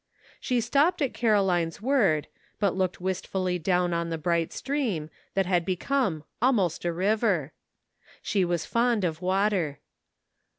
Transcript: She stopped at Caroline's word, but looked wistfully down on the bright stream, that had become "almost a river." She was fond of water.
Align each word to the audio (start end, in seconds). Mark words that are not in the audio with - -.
She 0.39 0.61
stopped 0.61 0.99
at 1.03 1.13
Caroline's 1.13 1.79
word, 1.79 2.25
but 2.59 2.75
looked 2.75 2.99
wistfully 2.99 3.59
down 3.59 3.93
on 3.93 4.09
the 4.09 4.17
bright 4.17 4.51
stream, 4.51 5.11
that 5.35 5.45
had 5.45 5.63
become 5.63 6.23
"almost 6.41 6.85
a 6.85 6.91
river." 6.91 7.53
She 8.23 8.43
was 8.43 8.65
fond 8.65 9.03
of 9.03 9.21
water. 9.21 9.77